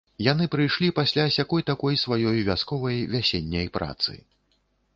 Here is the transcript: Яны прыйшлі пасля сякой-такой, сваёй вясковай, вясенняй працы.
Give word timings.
Яны 0.27 0.45
прыйшлі 0.53 0.87
пасля 0.99 1.25
сякой-такой, 1.35 1.99
сваёй 2.05 2.39
вясковай, 2.47 2.97
вясенняй 3.17 3.67
працы. 3.77 4.19